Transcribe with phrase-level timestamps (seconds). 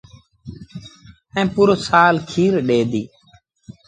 [1.35, 3.09] ائيٚݩ پورو سآل کير ڏي ديٚ۔